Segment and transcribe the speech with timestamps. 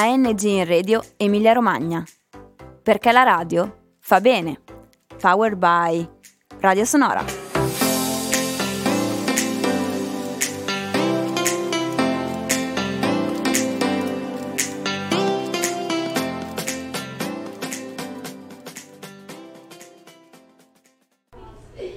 [0.00, 2.04] ANG in Radio Emilia Romagna.
[2.84, 4.60] Perché la radio fa bene.
[5.20, 6.08] Powered by
[6.60, 7.24] Radio Sonora.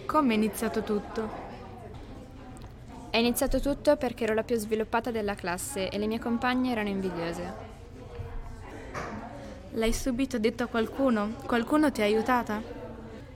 [0.08, 1.30] Come è iniziato tutto?
[3.12, 6.90] È iniziato tutto perché ero la più sviluppata della classe e le mie compagne erano
[6.90, 7.71] invidiose.
[9.72, 11.36] L'hai subito detto a qualcuno?
[11.46, 12.80] Qualcuno ti ha aiutata?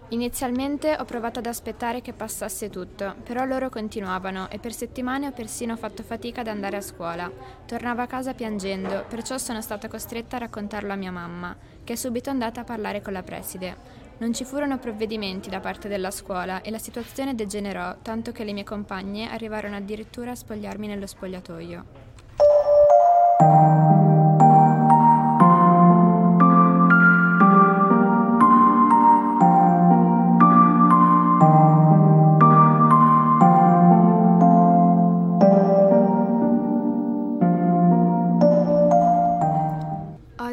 [0.10, 5.32] Inizialmente ho provato ad aspettare che passasse tutto, però loro continuavano e per settimane ho
[5.32, 7.32] persino fatto fatica ad andare a scuola.
[7.66, 11.96] Tornavo a casa piangendo, perciò sono stata costretta a raccontarlo a mia mamma, che è
[11.96, 13.76] subito andata a parlare con la preside.
[14.18, 18.54] Non ci furono provvedimenti da parte della scuola e la situazione degenerò tanto che le
[18.54, 22.14] mie compagne arrivarono addirittura a spogliarmi nello spogliatoio.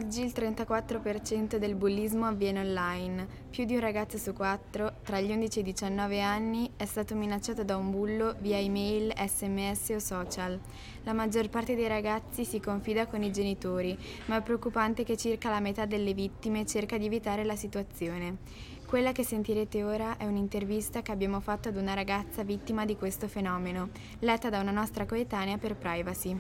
[0.05, 3.25] Oggi il 34% del bullismo avviene online.
[3.49, 7.15] Più di un ragazzo su quattro, tra gli 11 e i 19 anni, è stato
[7.15, 10.59] minacciato da un bullo via email, sms o social.
[11.05, 15.51] La maggior parte dei ragazzi si confida con i genitori, ma è preoccupante che circa
[15.51, 18.39] la metà delle vittime cerca di evitare la situazione.
[18.85, 23.29] Quella che sentirete ora è un'intervista che abbiamo fatto ad una ragazza vittima di questo
[23.29, 26.37] fenomeno, letta da una nostra coetanea per privacy.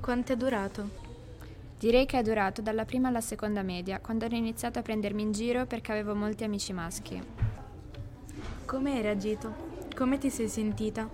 [0.00, 1.01] Quanto è durato?
[1.82, 5.32] Direi che è durato dalla prima alla seconda media, quando hanno iniziato a prendermi in
[5.32, 7.20] giro perché avevo molti amici maschi.
[8.64, 9.52] Come hai reagito?
[9.92, 11.10] Come ti sei sentita?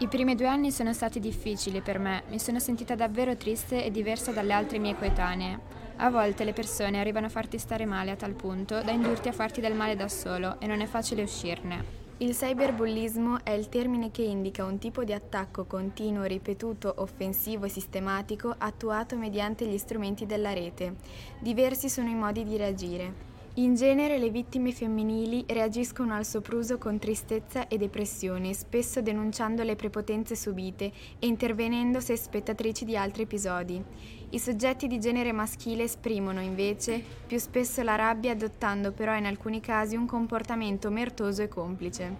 [0.00, 3.90] I primi due anni sono stati difficili per me, mi sono sentita davvero triste e
[3.90, 5.58] diversa dalle altre mie coetanee.
[5.96, 9.32] A volte le persone arrivano a farti stare male a tal punto da indurti a
[9.32, 12.01] farti del male da solo e non è facile uscirne.
[12.22, 17.68] Il cyberbullismo è il termine che indica un tipo di attacco continuo, ripetuto, offensivo e
[17.68, 20.94] sistematico attuato mediante gli strumenti della rete.
[21.40, 23.31] Diversi sono i modi di reagire.
[23.56, 29.76] In genere le vittime femminili reagiscono al sopruso con tristezza e depressione, spesso denunciando le
[29.76, 33.84] prepotenze subite e intervenendo se spettatrici di altri episodi.
[34.30, 39.60] I soggetti di genere maschile esprimono invece più spesso la rabbia adottando però in alcuni
[39.60, 42.16] casi un comportamento mertoso e complice.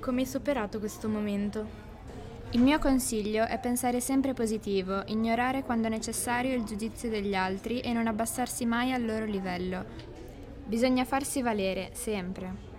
[0.00, 1.82] Come hai superato questo momento?
[2.50, 7.92] Il mio consiglio è pensare sempre positivo, ignorare quando necessario il giudizio degli altri e
[7.92, 10.12] non abbassarsi mai al loro livello.
[10.66, 12.72] Bisogna farsi valere, sempre.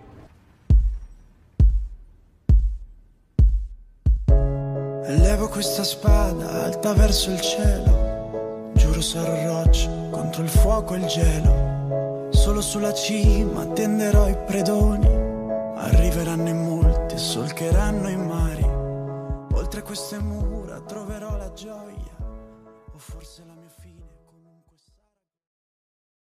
[5.08, 11.06] Levo questa spada alta verso il cielo, giuro sarò roccia contro il fuoco e il
[11.06, 12.32] gelo.
[12.32, 15.06] Solo sulla cima tenderò i predoni,
[15.76, 18.64] arriveranno in molti solcheranno i mari.
[19.54, 22.16] Oltre queste mura troverò la gioia,
[22.92, 24.05] o forse la mia fine.